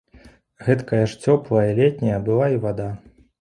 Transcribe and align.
Гэткая 0.69 1.01
ж 1.11 1.19
цёплая, 1.25 1.67
летняя 1.81 2.17
была 2.31 2.49
і 2.55 2.59
вада. 2.65 2.89